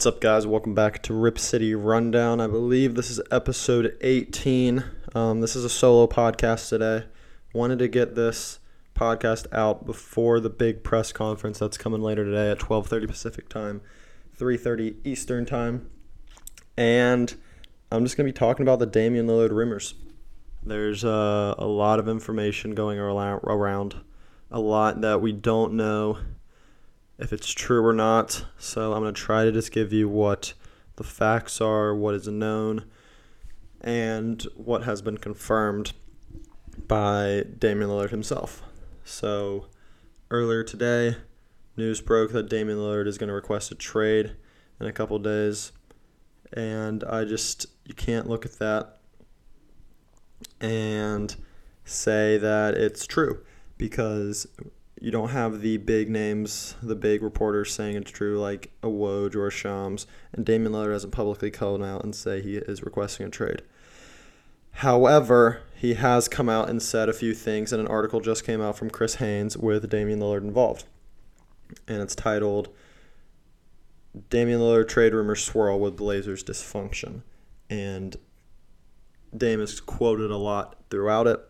[0.00, 0.46] What's up, guys?
[0.46, 2.40] Welcome back to Rip City Rundown.
[2.40, 4.82] I believe this is episode 18.
[5.14, 7.04] Um, this is a solo podcast today.
[7.52, 8.60] Wanted to get this
[8.94, 13.82] podcast out before the big press conference that's coming later today at 12:30 Pacific time,
[14.34, 15.90] 3:30 Eastern time,
[16.78, 17.34] and
[17.92, 19.92] I'm just gonna be talking about the Damian Lillard rumors.
[20.62, 23.96] There's uh, a lot of information going around,
[24.50, 26.16] a lot that we don't know
[27.20, 28.44] if it's true or not.
[28.58, 30.54] So I'm going to try to just give you what
[30.96, 32.84] the facts are, what is known,
[33.80, 35.92] and what has been confirmed
[36.88, 38.62] by Damian Lillard himself.
[39.04, 39.66] So
[40.30, 41.16] earlier today,
[41.76, 44.32] news broke that Damian Lillard is going to request a trade
[44.80, 45.72] in a couple days.
[46.52, 48.98] And I just, you can't look at that
[50.60, 51.36] and
[51.84, 53.44] say that it's true
[53.76, 54.46] because
[55.00, 59.34] you don't have the big names, the big reporters saying it's true, like a Woj
[59.34, 63.26] or a Shams, and Damian Lillard hasn't publicly come out and say he is requesting
[63.26, 63.62] a trade.
[64.72, 68.60] However, he has come out and said a few things, and an article just came
[68.60, 70.84] out from Chris Haynes with Damian Lillard involved.
[71.88, 72.68] And it's titled
[74.28, 77.22] Damian Lillard Trade Rumors Swirl with Blazers Dysfunction.
[77.70, 78.16] And
[79.36, 81.40] Dame is quoted a lot throughout it,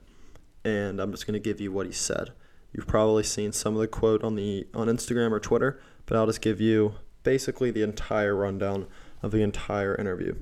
[0.65, 2.31] and I'm just going to give you what he said.
[2.73, 6.27] You've probably seen some of the quote on the on Instagram or Twitter, but I'll
[6.27, 8.87] just give you basically the entire rundown
[9.23, 10.37] of the entire interview.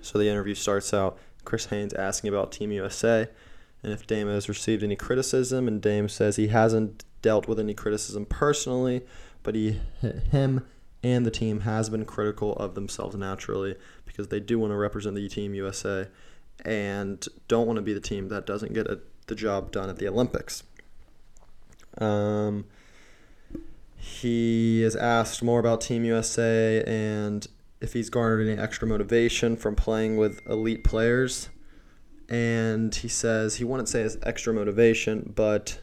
[0.00, 3.28] So the interview starts out Chris Haynes asking about Team USA
[3.84, 7.74] and if Dame has received any criticism, and Dame says he hasn't dealt with any
[7.74, 9.02] criticism personally,
[9.42, 9.78] but he
[10.30, 10.66] him
[11.02, 13.76] and the team has been critical of themselves naturally
[14.06, 16.08] because they do want to represent the team USA
[16.64, 19.98] and don't want to be the team that doesn't get a, the job done at
[19.98, 20.62] the Olympics.
[21.98, 22.64] Um,
[23.96, 27.46] he is asked more about Team USA and
[27.80, 31.50] if he's garnered any extra motivation from playing with elite players.
[32.28, 35.80] And he says he wouldn't say it's extra motivation, but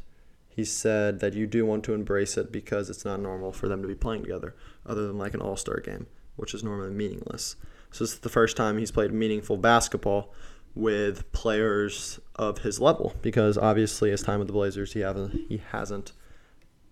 [0.50, 3.82] he said that you do want to embrace it because it's not normal for them
[3.82, 4.56] to be playing together,
[4.86, 7.56] other than like an all star game, which is normally meaningless.
[7.92, 10.34] So this is the first time he's played meaningful basketball
[10.74, 15.62] with players of his level because obviously his time with the Blazers he haven't he
[15.72, 16.12] hasn't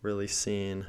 [0.04, 0.86] really seen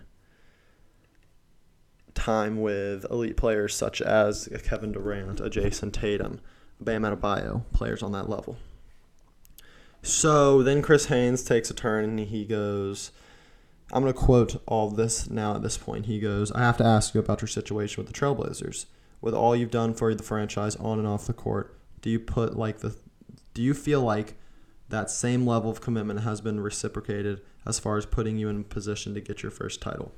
[2.15, 6.41] time with elite players such as Kevin Durant, a Jayson Tatum,
[6.79, 8.59] Bam Adebayo, players on that level.
[10.03, 13.13] So then Chris Haynes takes a turn and he goes,
[13.93, 16.07] I'm going to quote all this now at this point.
[16.07, 18.87] He goes, I have to ask you about your situation with the Trailblazers.
[19.21, 22.57] With all you've done for the franchise on and off the court, do you put
[22.57, 22.97] like the
[23.53, 24.35] do you feel like
[24.91, 29.15] that same level of commitment has been reciprocated as far as putting you in position
[29.15, 30.13] to get your first title?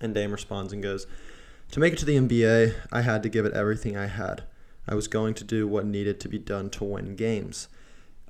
[0.00, 1.06] And Dame responds and goes,
[1.72, 4.44] To make it to the NBA, I had to give it everything I had.
[4.88, 7.68] I was going to do what needed to be done to win games.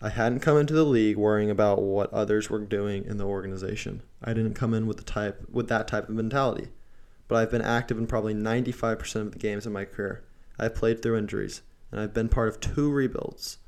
[0.00, 4.02] I hadn't come into the league worrying about what others were doing in the organization.
[4.22, 6.68] I didn't come in with the type with that type of mentality.
[7.26, 10.24] But I've been active in probably 95% of the games in my career.
[10.58, 13.58] I've played through injuries and I've been part of two rebuilds.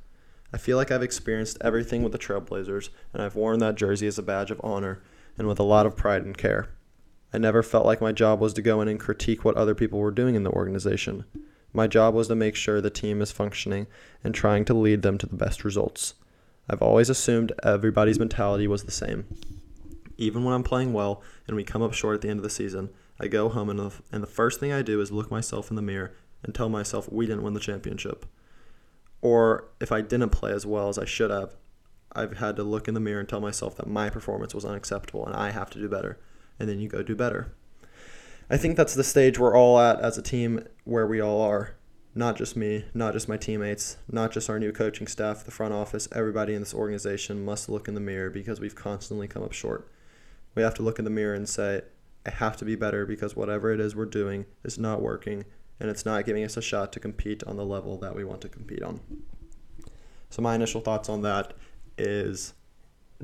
[0.53, 4.19] I feel like I've experienced everything with the Trailblazers, and I've worn that jersey as
[4.19, 5.03] a badge of honor
[5.39, 6.69] and with a lot of pride and care.
[7.33, 10.01] I never felt like my job was to go in and critique what other people
[10.01, 11.25] were doing in the organization.
[11.73, 13.87] My job was to make sure the team is functioning
[14.25, 16.15] and trying to lead them to the best results.
[16.69, 19.25] I've always assumed everybody's mentality was the same.
[20.17, 22.51] Even when I'm playing well and we come up short at the end of the
[22.51, 22.91] season,
[23.21, 26.13] I go home and the, first thing I do is look myself in the mirror
[26.43, 28.27] and tell myself we didn't win the championship.
[29.23, 31.55] Or if I didn't play as well as I should have,
[32.13, 35.25] I've had to look in the mirror and tell myself that my performance was unacceptable
[35.27, 36.19] and I have to do better.
[36.59, 37.53] And then you go do better.
[38.49, 41.77] I think that's the stage we're all at as a team where we all are.
[42.13, 45.73] Not just me, not just my teammates, not just our new coaching staff, the front
[45.73, 49.53] office, everybody in this organization must look in the mirror because we've constantly come up
[49.53, 49.89] short.
[50.57, 51.83] We have to look in the mirror and say,
[52.27, 55.45] I have to be better because whatever it is we're doing is not working
[55.81, 58.43] and it's not giving us a shot to compete on the level that we want
[58.43, 59.01] to compete on.
[60.29, 61.55] So my initial thoughts on that
[61.99, 62.55] is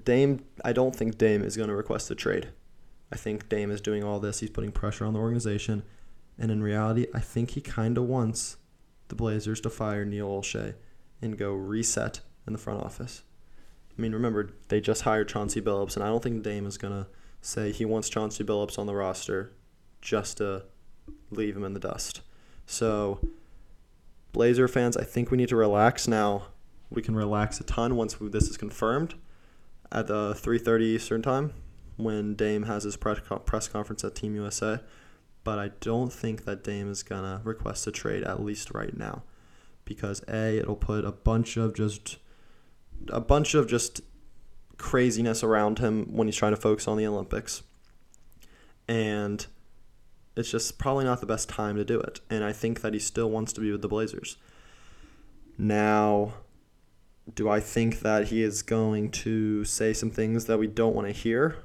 [0.05, 2.49] Dame I don't think Dame is going to request a trade.
[3.13, 5.85] I think Dame is doing all this, he's putting pressure on the organization,
[6.39, 8.57] and in reality, I think he kind of wants
[9.09, 10.75] the Blazers to fire Neil Olshey
[11.23, 13.23] and go reset in the front office.
[13.97, 16.93] I mean, remember, they just hired Chauncey Billups, and I don't think Dame is going
[16.93, 17.09] to
[17.41, 19.53] say he wants Chauncey Billups on the roster
[20.03, 20.65] just to
[21.31, 22.21] leave him in the dust.
[22.67, 23.21] So,
[24.33, 26.49] Blazer fans, I think we need to relax now.
[26.91, 29.15] We can relax a ton once this is confirmed
[29.91, 31.53] at the 3:30 Eastern time
[31.97, 34.81] when Dame has his press conference at Team USA.
[35.47, 39.23] but I don't think that Dame is gonna request a trade at least right now,
[39.85, 42.19] because a it'll put a bunch of just
[43.11, 44.01] a bunch of just
[44.77, 47.63] craziness around him when he's trying to focus on the Olympics,
[48.89, 49.47] and
[50.37, 52.21] it's just probably not the best time to do it.
[52.29, 54.37] And I think that he still wants to be with the Blazers.
[55.59, 56.35] Now,
[57.35, 61.09] do I think that he is going to say some things that we don't want
[61.09, 61.57] to hear?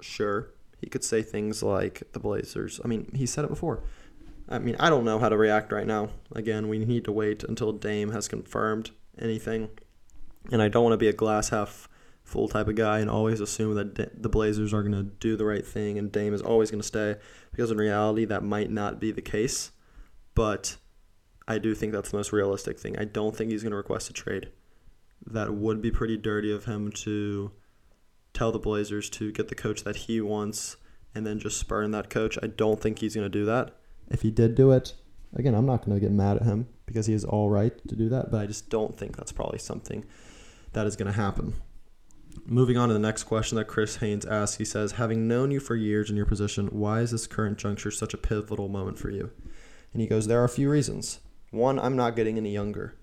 [0.00, 0.50] Sure.
[0.80, 2.80] He could say things like the Blazers.
[2.84, 3.82] I mean, he said it before.
[4.48, 6.10] I mean, I don't know how to react right now.
[6.34, 9.70] Again, we need to wait until Dame has confirmed anything.
[10.52, 11.88] And I don't want to be a glass half
[12.28, 15.46] full type of guy and always assume that the Blazers are going to do the
[15.46, 17.16] right thing and Dame is always going to stay
[17.50, 19.70] because in reality that might not be the case.
[20.34, 20.76] But
[21.48, 22.98] I do think that's the most realistic thing.
[22.98, 24.50] I don't think he's going to request a trade.
[25.26, 27.50] That would be pretty dirty of him to
[28.34, 30.76] tell the Blazers to get the coach that he wants
[31.14, 32.38] and then just spurn that coach.
[32.42, 33.74] I don't think he's going to do that.
[34.10, 34.92] If he did do it,
[35.34, 37.96] again, I'm not going to get mad at him because he is all right to
[37.96, 40.04] do that, but I just don't think that's probably something
[40.74, 41.54] that is going to happen.
[42.46, 45.60] Moving on to the next question that Chris Haynes asks, he says, Having known you
[45.60, 49.10] for years in your position, why is this current juncture such a pivotal moment for
[49.10, 49.30] you?
[49.92, 51.20] And he goes, There are a few reasons.
[51.50, 52.96] One, I'm not getting any younger.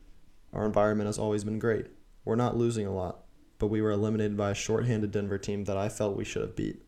[0.54, 1.88] Our environment has always been great.
[2.24, 3.24] We're not losing a lot,
[3.60, 6.56] but we were eliminated by a shorthanded Denver team that I felt we should have
[6.56, 6.82] beat.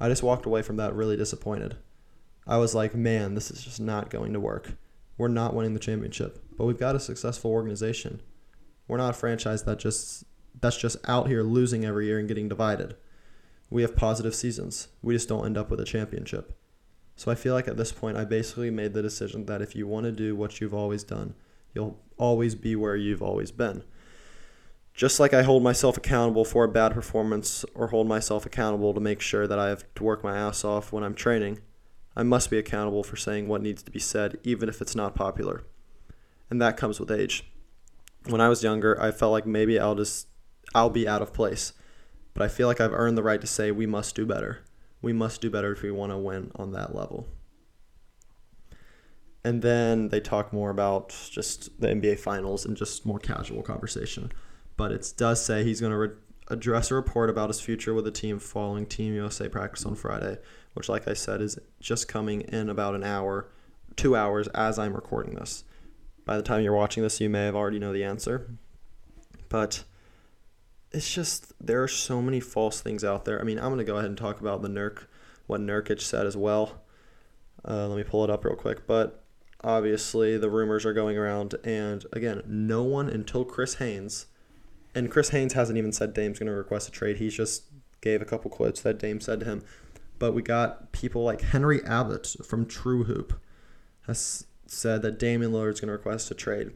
[0.00, 1.76] I just walked away from that really disappointed.
[2.46, 4.72] I was like, man, this is just not going to work.
[5.16, 8.20] We're not winning the championship, but we've got a successful organization.
[8.88, 10.24] We're not a franchise that just
[10.60, 12.96] that's just out here losing every year and getting divided.
[13.70, 14.88] We have positive seasons.
[15.02, 16.56] We just don't end up with a championship.
[17.16, 19.86] So I feel like at this point, I basically made the decision that if you
[19.86, 21.34] want to do what you've always done,
[21.74, 23.84] you'll always be where you've always been.
[24.94, 29.00] Just like I hold myself accountable for a bad performance or hold myself accountable to
[29.00, 31.60] make sure that I have to work my ass off when I'm training,
[32.16, 35.16] I must be accountable for saying what needs to be said, even if it's not
[35.16, 35.64] popular.
[36.48, 37.50] And that comes with age.
[38.28, 40.28] When I was younger, I felt like maybe I'll just
[40.74, 41.72] I'll be out of place.
[42.34, 44.64] But I feel like I've earned the right to say we must do better.
[45.00, 47.28] We must do better if we want to win on that level.
[49.44, 54.32] And then they talk more about just the NBA Finals and just more casual conversation.
[54.76, 56.16] But it does say he's going to re-
[56.48, 60.38] address a report about his future with the team following Team USA practice on Friday,
[60.72, 63.50] which, like I said, is just coming in about an hour,
[63.96, 65.64] two hours as I'm recording this.
[66.24, 68.50] By the time you're watching this, you may have already know the answer.
[69.50, 69.84] But
[70.94, 73.40] it's just there are so many false things out there.
[73.40, 75.06] I mean, I'm gonna go ahead and talk about the Nurk,
[75.46, 76.82] what Nurkic said as well.
[77.66, 78.86] Uh, let me pull it up real quick.
[78.86, 79.24] But
[79.62, 84.26] obviously, the rumors are going around, and again, no one until Chris Haynes,
[84.94, 87.16] and Chris Haynes hasn't even said Dame's gonna request a trade.
[87.16, 87.64] He just
[88.00, 89.62] gave a couple quotes that Dame said to him.
[90.18, 93.40] But we got people like Henry Abbott from True Hoop
[94.06, 96.70] has said that Damian Lillard's gonna request a trade,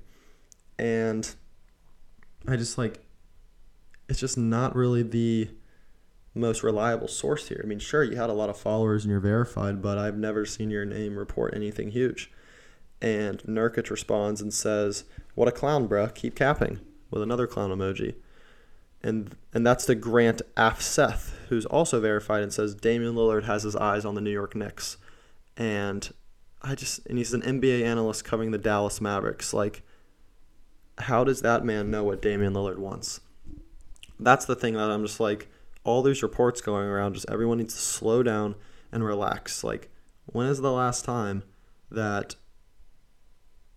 [0.76, 1.34] and
[2.48, 3.04] I just like
[4.08, 5.50] it's just not really the
[6.34, 7.60] most reliable source here.
[7.62, 10.46] I mean, sure, you had a lot of followers and you're verified, but I've never
[10.46, 12.30] seen your name report anything huge.
[13.00, 16.14] And Nurkic responds and says, What a clown, bruh.
[16.14, 18.16] Keep capping with another clown emoji.
[19.02, 23.76] And and that's the Grant Afseth, who's also verified and says Damian Lillard has his
[23.76, 24.96] eyes on the New York Knicks.
[25.56, 26.12] And
[26.62, 29.54] I just and he's an NBA analyst covering the Dallas Mavericks.
[29.54, 29.82] Like,
[30.98, 33.20] how does that man know what Damian Lillard wants?
[34.20, 35.48] That's the thing that I'm just like,
[35.84, 38.54] all these reports going around, just everyone needs to slow down
[38.92, 39.64] and relax.
[39.64, 39.90] Like,
[40.26, 41.42] when is the last time
[41.90, 42.34] that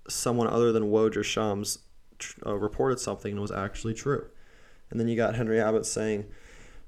[0.10, 1.80] someone other than Woj or Shams
[2.46, 4.28] uh, reported something and was actually true?
[4.90, 6.26] And then you got Henry Abbott saying,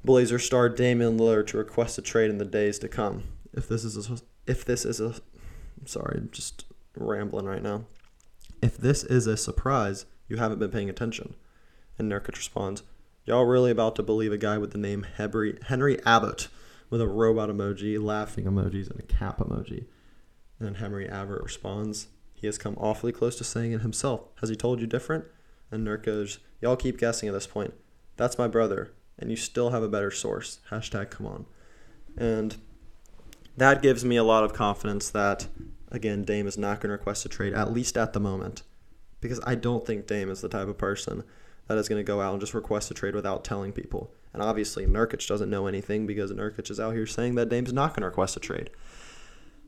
[0.03, 3.24] Blazer star Damian Lillard to request a trade in the days to come.
[3.53, 5.15] If this is a, if this is a,
[5.86, 6.65] sorry, I'm just
[6.98, 7.86] rambling right now.
[8.62, 11.36] If this is a surprise, you haven't been paying attention.
[11.98, 12.83] And Nurkic responds,
[13.25, 16.50] Y'all really about to believe a guy with the name Henry, Henry Abbott
[16.89, 19.86] with a robot emoji, laughing emojis, and a cap emoji.
[20.60, 24.25] And then Henry Abbott responds, He has come awfully close to saying it himself.
[24.42, 25.24] Has he told you different?
[25.72, 27.74] And Nurk goes, Y'all keep guessing at this point.
[28.18, 30.60] That's my brother, and you still have a better source.
[30.70, 31.46] Hashtag come on.
[32.18, 32.58] And
[33.56, 35.48] that gives me a lot of confidence that,
[35.92, 38.63] again, Dame is not going to request a trade, at least at the moment.
[39.22, 41.24] Because I don't think Dame is the type of person
[41.67, 44.12] that is going to go out and just request a trade without telling people.
[44.34, 47.91] And obviously, Nurkic doesn't know anything because Nurkic is out here saying that Dame's not
[47.91, 48.70] going to request a trade.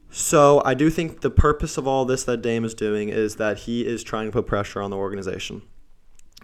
[0.10, 3.60] So I do think the purpose of all this that Dame is doing is that
[3.60, 5.62] he is trying to put pressure on the organization.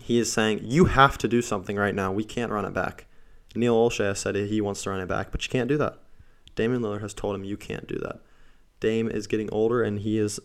[0.02, 2.12] He is saying, you have to do something right now.
[2.12, 3.06] We can't run it back.
[3.56, 6.00] Neil Olshey has said he wants to run it back, but you can't do that.
[6.56, 8.20] Damian Lillard has told him you can't do that.
[8.80, 10.40] Dame is getting older and he is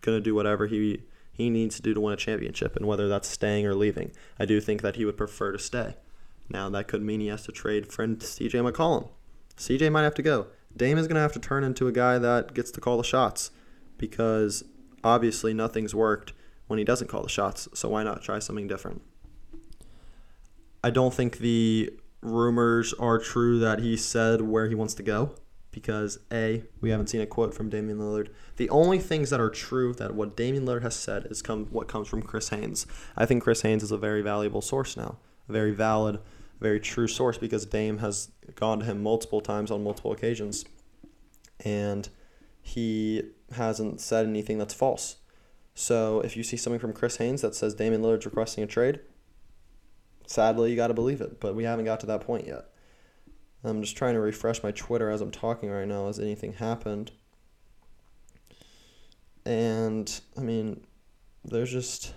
[0.00, 3.08] going to do whatever he he needs to do to win a championship, and whether
[3.08, 4.12] that's staying or leaving.
[4.38, 5.96] I do think that he would prefer to stay.
[6.48, 9.08] Now that could mean he has to trade friend CJ McCollum.
[9.56, 10.48] CJ might have to go.
[10.76, 13.04] Dame is going to have to turn into a guy that gets to call the
[13.04, 13.50] shots
[13.98, 14.64] because
[15.04, 16.32] obviously nothing's worked
[16.66, 17.68] when he doesn't call the shots.
[17.74, 19.02] So why not try something different?
[20.84, 25.34] I don't think the rumors are true that he said where he wants to go
[25.72, 28.28] because A, we haven't seen a quote from Damian Lillard.
[28.56, 31.88] The only things that are true that what Damian Lillard has said is come what
[31.88, 32.86] comes from Chris Haynes.
[33.16, 35.16] I think Chris Haynes is a very valuable source now,
[35.48, 36.20] a very valid,
[36.60, 40.64] very true source because Dame has gone to him multiple times on multiple occasions,
[41.64, 42.08] and
[42.60, 45.16] he hasn't said anything that's false.
[45.74, 49.00] So if you see something from Chris Haynes that says Damian Lillard's requesting a trade,
[50.26, 51.40] sadly you got to believe it.
[51.40, 52.66] But we haven't got to that point yet.
[53.64, 56.06] I'm just trying to refresh my Twitter as I'm talking right now.
[56.06, 57.12] Has anything happened?
[59.44, 60.84] And I mean,
[61.44, 62.14] there's just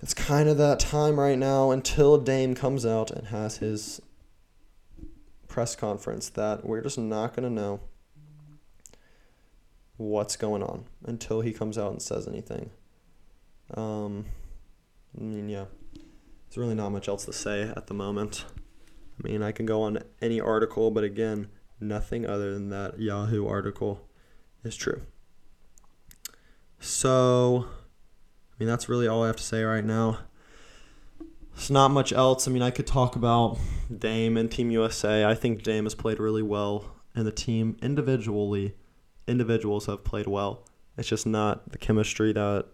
[0.00, 4.00] it's kind of that time right now until Dame comes out and has his
[5.46, 7.80] press conference that we're just not going to know
[9.98, 12.70] what's going on until he comes out and says anything.
[13.74, 14.24] Um,
[15.18, 15.66] I mean, yeah,
[16.48, 18.46] there's really not much else to say at the moment.
[19.22, 21.48] I mean, I can go on any article, but again,
[21.78, 24.08] nothing other than that Yahoo article
[24.64, 25.02] is true.
[26.78, 30.20] So, I mean, that's really all I have to say right now.
[31.54, 32.48] It's not much else.
[32.48, 33.58] I mean, I could talk about
[33.94, 35.26] Dame and Team USA.
[35.26, 38.74] I think Dame has played really well, and the team individually,
[39.26, 40.64] individuals have played well.
[40.96, 42.66] It's just not the chemistry that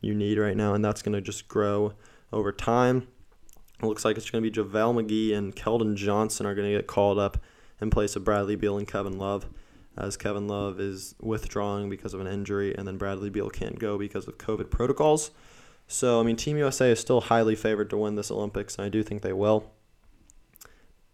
[0.00, 1.94] you need right now, and that's going to just grow
[2.32, 3.08] over time.
[3.80, 6.76] It looks like it's going to be JaVale McGee and Keldon Johnson are going to
[6.76, 7.38] get called up
[7.80, 9.46] in place of Bradley Beal and Kevin Love,
[9.96, 13.96] as Kevin Love is withdrawing because of an injury, and then Bradley Beal can't go
[13.96, 15.30] because of COVID protocols.
[15.86, 18.88] So, I mean, Team USA is still highly favored to win this Olympics, and I
[18.88, 19.70] do think they will.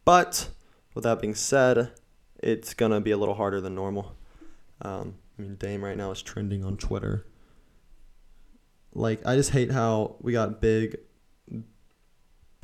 [0.04, 0.48] But
[0.94, 1.92] with that being said,
[2.42, 4.16] it's going to be a little harder than normal.
[4.82, 7.26] Um, I mean, Dame right now is trending on Twitter.
[8.94, 10.98] Like, I just hate how we got big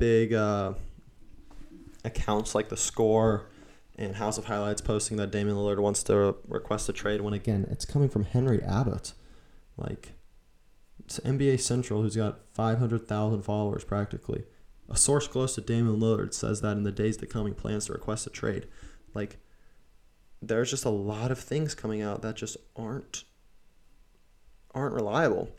[0.01, 0.73] big uh,
[2.03, 3.45] accounts like the Score
[3.95, 7.21] and House of Highlights posting that Damian Lillard wants to request a trade.
[7.21, 9.13] When again, it's coming from Henry Abbott,
[9.77, 10.13] like
[11.05, 14.43] it's NBA Central, who's got five hundred thousand followers practically.
[14.89, 17.85] A source close to Damian Lillard says that in the days to come, he plans
[17.85, 18.67] to request a trade.
[19.13, 19.37] Like,
[20.41, 23.23] there's just a lot of things coming out that just aren't
[24.73, 25.51] aren't reliable.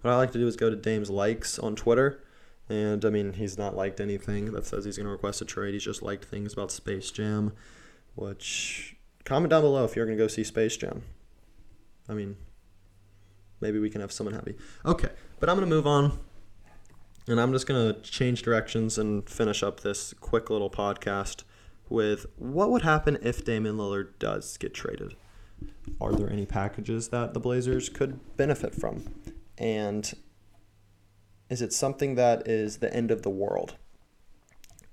[0.00, 2.20] What I like to do is go to Dame's likes on Twitter
[2.68, 5.74] and I mean, he's not liked anything that says he's going to request a trade.
[5.74, 7.52] He's just liked things about Space Jam,
[8.14, 11.02] which comment down below if you're going to go see Space Jam.
[12.08, 12.36] I mean,
[13.60, 14.56] maybe we can have someone happy.
[14.84, 15.10] Okay,
[15.40, 16.18] but I'm going to move on.
[17.26, 21.44] And I'm just going to change directions and finish up this quick little podcast
[21.90, 25.14] with what would happen if Damian Lillard does get traded?
[26.00, 29.04] Are there any packages that the Blazers could benefit from?
[29.56, 30.12] And
[31.50, 33.76] is it something that is the end of the world?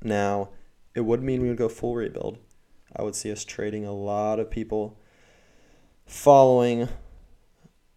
[0.01, 0.50] Now,
[0.93, 2.38] it would mean we would go full rebuild.
[2.95, 4.97] I would see us trading a lot of people
[6.05, 6.88] following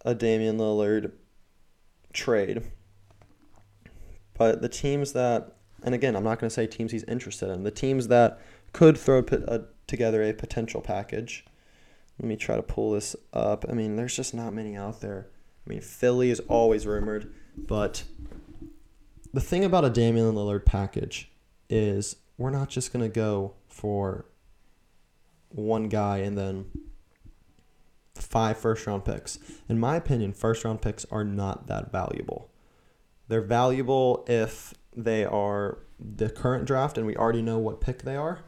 [0.05, 1.13] a Damian Lillard
[2.13, 2.63] trade.
[4.35, 7.65] But the teams that, and again, I'm not going to say teams he's interested in,
[7.65, 8.41] the teams that
[8.73, 11.45] could throw a, uh, together a potential package.
[12.21, 13.65] Let me try to pull this up.
[13.69, 15.29] I mean, there's just not many out there.
[15.67, 18.05] I mean, Philly is always rumored, but
[19.33, 21.31] the thing about a Damian Lillard package
[21.69, 24.27] is we're not just going to go for
[25.51, 26.67] one guy and then
[28.15, 29.39] five first round picks.
[29.69, 32.51] In my opinion, first round picks are not that valuable.
[33.29, 38.17] They're valuable if they are the current draft and we already know what pick they
[38.17, 38.41] are,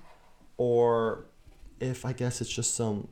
[0.56, 1.26] or
[1.80, 3.08] if I guess it's just some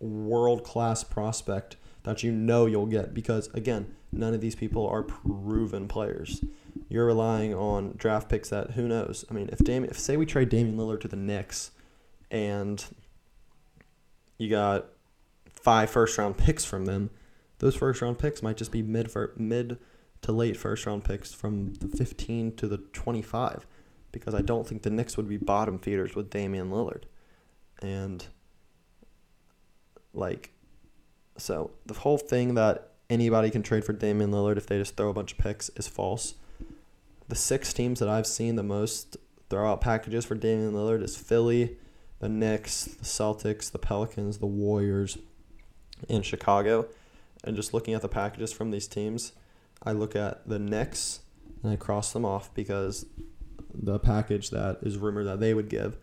[0.00, 3.14] world class prospect that you know you'll get.
[3.14, 6.42] Because again, none of these people are proven players
[6.88, 9.24] you're relying on draft picks that who knows.
[9.30, 11.70] I mean, if Damian, if say we trade Damian Lillard to the Knicks,
[12.30, 12.84] and
[14.38, 14.86] you got
[15.52, 17.10] five first round picks from them,
[17.58, 19.78] those first round picks might just be mid mid
[20.22, 23.66] to late first round picks from the 15 to the 25,
[24.12, 27.04] because I don't think the Knicks would be bottom feeders with Damian Lillard,
[27.82, 28.26] and
[30.12, 30.52] like,
[31.36, 35.08] so the whole thing that anybody can trade for Damian Lillard if they just throw
[35.08, 36.34] a bunch of picks is false
[37.28, 39.16] the six teams that I've seen the most
[39.50, 41.76] throw out packages for Damian Lillard is Philly,
[42.20, 45.18] the Knicks, the Celtics, the Pelicans, the Warriors,
[46.08, 46.86] in Chicago.
[47.42, 49.32] And just looking at the packages from these teams,
[49.82, 51.20] I look at the Knicks
[51.62, 53.06] and I cross them off because
[53.72, 55.96] the package that is rumored that they would give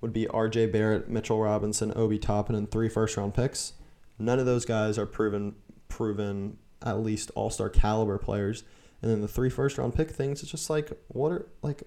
[0.00, 0.66] would be R.J.
[0.66, 3.72] Barrett, Mitchell Robinson, Obi Toppin, and three first round picks.
[4.18, 5.56] None of those guys are proven
[5.88, 8.62] proven at least all star caliber players.
[9.02, 11.82] And then the three first round pick things, it's just like what are like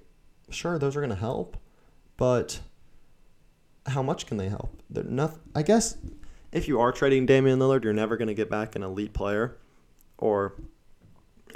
[0.49, 1.57] sure those are gonna help,
[2.17, 2.59] but
[3.87, 4.81] how much can they help?
[4.89, 5.97] They're not I guess
[6.51, 9.57] if you are trading Damian Lillard, you're never gonna get back an elite player
[10.17, 10.53] or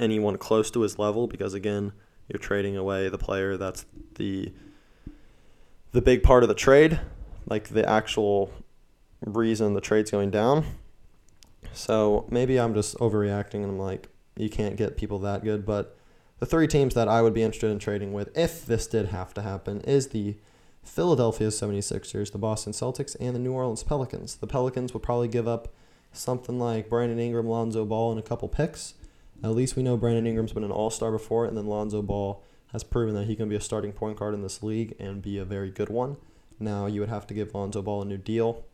[0.00, 1.92] anyone close to his level because again,
[2.28, 4.52] you're trading away the player that's the
[5.92, 6.98] the big part of the trade,
[7.46, 8.50] like the actual
[9.24, 10.64] reason the trade's going down.
[11.72, 15.64] So maybe I'm just overreacting and I'm like, you can't get people that good.
[15.64, 15.96] But
[16.38, 19.34] the three teams that I would be interested in trading with, if this did have
[19.34, 20.36] to happen, is the
[20.82, 24.36] Philadelphia 76ers, the Boston Celtics, and the New Orleans Pelicans.
[24.36, 25.72] The Pelicans would probably give up
[26.12, 28.94] something like Brandon Ingram, Lonzo Ball, and a couple picks.
[29.42, 32.42] At least we know Brandon Ingram's been an all star before, and then Lonzo Ball
[32.72, 35.38] has proven that he can be a starting point guard in this league and be
[35.38, 36.16] a very good one.
[36.58, 38.64] Now you would have to give Lonzo Ball a new deal.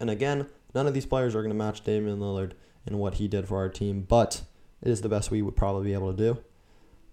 [0.00, 2.52] And again, none of these players are going to match Damian Lillard
[2.86, 4.42] in what he did for our team, but
[4.84, 6.38] is the best we would probably be able to do.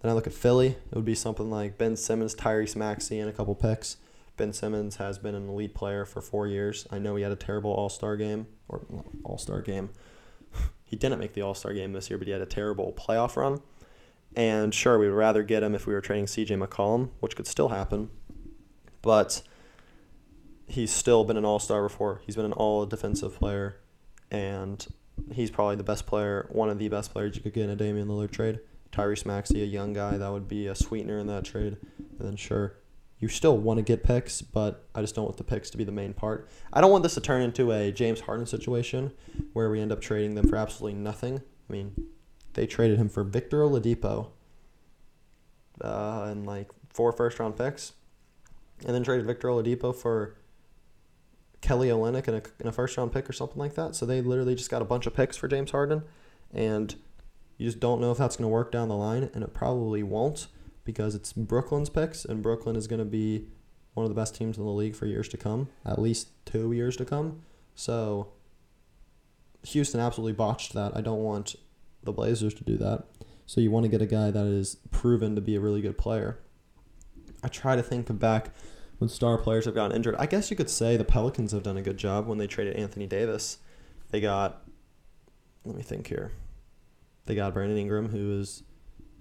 [0.00, 0.68] Then I look at Philly.
[0.68, 3.96] It would be something like Ben Simmons, Tyrese Maxey, and a couple picks.
[4.36, 6.86] Ben Simmons has been an elite player for four years.
[6.90, 8.82] I know he had a terrible All Star game or
[9.24, 9.90] All Star game.
[10.84, 13.36] he didn't make the All Star game this year, but he had a terrible playoff
[13.36, 13.60] run.
[14.34, 17.46] And sure, we would rather get him if we were trading CJ McCollum, which could
[17.46, 18.10] still happen.
[19.02, 19.42] But
[20.66, 22.22] he's still been an all star before.
[22.24, 23.76] He's been an all defensive player.
[24.30, 24.86] And
[25.34, 27.76] he's probably the best player, one of the best players you could get in a
[27.76, 28.60] Damian Lillard trade.
[28.92, 31.78] Tyrese Maxey, a young guy, that would be a sweetener in that trade.
[31.98, 32.76] And then, sure,
[33.18, 35.84] you still want to get picks, but I just don't want the picks to be
[35.84, 36.48] the main part.
[36.72, 39.12] I don't want this to turn into a James Harden situation
[39.52, 41.38] where we end up trading them for absolutely nothing.
[41.38, 42.08] I mean,
[42.54, 44.28] they traded him for Victor Oladipo
[45.80, 47.92] uh, and like four first round picks,
[48.84, 50.36] and then traded Victor Oladipo for
[51.62, 53.94] Kelly Olynyk and a, a first round pick or something like that.
[53.94, 56.02] So they literally just got a bunch of picks for James Harden,
[56.52, 56.94] and
[57.56, 60.02] you just don't know if that's going to work down the line, and it probably
[60.02, 60.48] won't
[60.84, 63.46] because it's Brooklyn's picks, and Brooklyn is going to be
[63.94, 66.72] one of the best teams in the league for years to come, at least two
[66.72, 67.42] years to come.
[67.74, 68.32] So
[69.64, 70.96] Houston absolutely botched that.
[70.96, 71.54] I don't want
[72.02, 73.04] the Blazers to do that.
[73.46, 75.98] So you want to get a guy that is proven to be a really good
[75.98, 76.38] player.
[77.44, 78.50] I try to think back
[79.02, 80.14] when star players have gotten injured.
[80.16, 82.76] I guess you could say the Pelicans have done a good job when they traded
[82.76, 83.58] Anthony Davis.
[84.12, 84.62] They got
[85.64, 86.30] let me think here.
[87.26, 88.62] They got Brandon Ingram, who is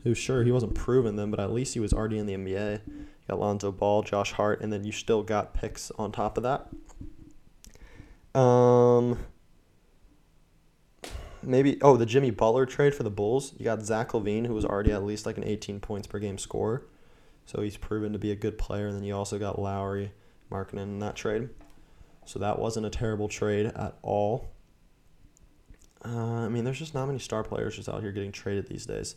[0.04, 2.82] who's sure he wasn't proven them, but at least he was already in the NBA.
[2.86, 6.44] You got Lonzo Ball, Josh Hart, and then you still got picks on top of
[6.44, 6.70] that.
[8.39, 9.17] Um,
[11.41, 13.54] maybe oh the Jimmy Butler trade for the Bulls.
[13.58, 16.38] You got Zach LaVine, who was already at least like an 18 points per game
[16.38, 16.86] scorer,
[17.45, 18.88] so he's proven to be a good player.
[18.88, 20.12] And then you also got Lauri,
[20.51, 21.49] Markkanen in that trade,
[22.25, 24.49] so that wasn't a terrible trade at all.
[26.04, 28.86] Uh, I mean, there's just not many star players just out here getting traded these
[28.86, 29.15] days.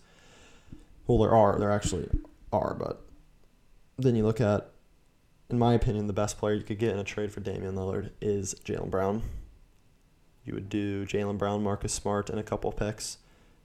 [1.07, 1.59] Well, there are.
[1.59, 2.09] There actually
[2.53, 3.05] are, but
[3.99, 4.71] then you look at,
[5.51, 8.11] in my opinion, the best player you could get in a trade for Damian Lillard
[8.21, 9.23] is Jaylen Brown.
[10.45, 13.19] You would do Jaylen Brown, Marcus Smart, and a couple picks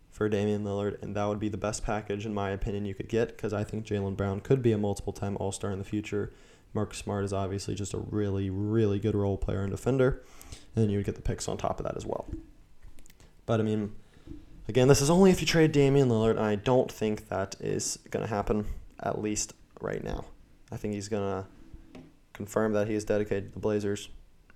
[0.10, 3.08] for Damian Lillard, and that would be the best package, in my opinion, you could
[3.08, 5.86] get because I think Jaylen Brown could be a multiple time All Star in the
[5.86, 6.32] future.
[6.74, 10.24] Marcus Smart is obviously just a really, really good role player and defender,
[10.76, 12.28] and then you would get the picks on top of that as well.
[13.46, 13.96] But I mean,
[14.68, 17.98] again, this is only if you trade Damian Lillard, and I don't think that is
[18.12, 18.66] going to happen,
[19.02, 20.26] at least right now.
[20.72, 21.48] I think he's going to
[22.34, 24.10] confirm that he is dedicated to the Blazers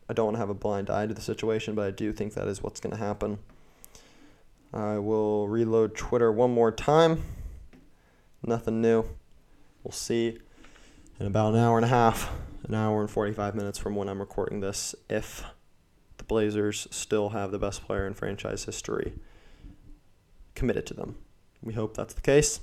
[0.09, 2.33] I don't want to have a blind eye to the situation, but I do think
[2.33, 3.39] that is what's going to happen.
[4.73, 7.23] I will reload Twitter one more time.
[8.43, 9.05] Nothing new.
[9.83, 10.39] We'll see
[11.19, 12.31] in about an hour and a half,
[12.63, 15.43] an hour and 45 minutes from when I'm recording this, if
[16.17, 19.13] the Blazers still have the best player in franchise history
[20.55, 21.17] committed to them.
[21.61, 22.59] We hope that's the case.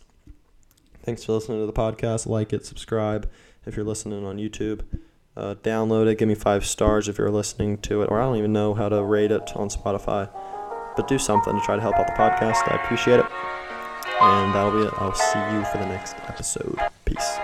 [1.02, 2.26] Thanks for listening to the podcast.
[2.26, 3.30] Like it, subscribe
[3.64, 4.82] if you're listening on YouTube.
[5.36, 6.18] Uh, download it.
[6.18, 8.88] Give me five stars if you're listening to it, or I don't even know how
[8.88, 10.28] to rate it on Spotify.
[11.00, 12.70] But do something to try to help out the podcast.
[12.70, 13.26] I appreciate it.
[14.20, 14.92] And that'll be it.
[14.98, 16.78] I'll see you for the next episode.
[17.06, 17.38] Peace.